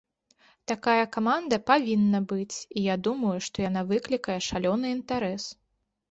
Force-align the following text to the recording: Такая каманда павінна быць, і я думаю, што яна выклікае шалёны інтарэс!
Такая 0.69 1.01
каманда 1.17 1.55
павінна 1.69 2.21
быць, 2.31 2.57
і 2.81 2.85
я 2.85 2.95
думаю, 3.07 3.33
што 3.49 3.57
яна 3.69 3.83
выклікае 3.91 4.39
шалёны 4.47 4.87
інтарэс! 4.97 5.45